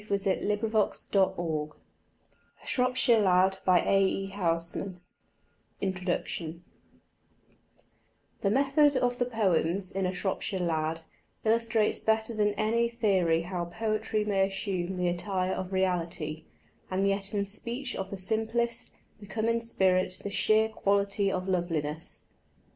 Housman 0.01 0.41
Introduction 0.47 1.11
by 1.13 1.29
William 1.45 1.75
Stanley 2.65 3.21
Braithwaite 3.63 4.35
1919 4.35 5.01
INTRODUCTION 5.81 6.63
The 8.41 8.49
method 8.49 8.97
of 8.97 9.19
the 9.19 9.27
poems 9.27 9.91
in_ 9.91 10.05
A 10.09 10.11
Shropshire 10.11 10.57
Lad_ 10.59 10.95
illustrates 11.45 11.99
better 11.99 12.33
than 12.33 12.55
any 12.55 12.89
theory 12.89 13.43
how 13.43 13.65
poetry 13.65 14.25
may 14.25 14.47
assume 14.47 14.97
the 14.97 15.07
attire 15.07 15.53
of 15.53 15.71
reality, 15.71 16.45
and 16.89 17.07
yet 17.07 17.31
in 17.35 17.45
speech 17.45 17.95
of 17.95 18.09
the 18.09 18.17
simplest, 18.17 18.89
become 19.19 19.47
in 19.47 19.61
spirit 19.61 20.19
the 20.23 20.31
sheer 20.31 20.69
quality 20.69 21.31
of 21.31 21.47
loveliness. 21.47 22.25